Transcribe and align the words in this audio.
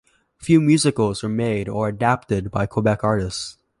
Few 0.39 0.59
musicals 0.61 1.21
were 1.21 1.29
made 1.29 1.69
or 1.69 1.87
adapted 1.87 2.49
by 2.49 2.65
Quebec 2.65 3.03
artists. 3.03 3.59